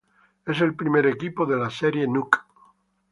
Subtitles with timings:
[0.47, 2.43] Es el primer equipo de la Serie Nook.